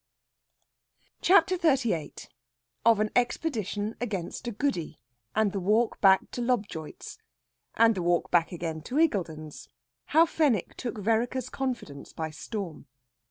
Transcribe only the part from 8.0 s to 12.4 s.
WALK BACK AGAIN TO IGGULDEN'S. HOW FENWICK TOOK VEREKER'S CONFIDENCE BY